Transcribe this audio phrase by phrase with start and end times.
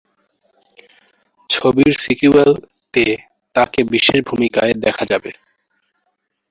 [1.49, 2.51] ছবিটির সিক্যুয়েল
[2.93, 3.05] -তে
[3.55, 5.31] তাকে বিশেষ ভূমিকায় দেখা যাবে।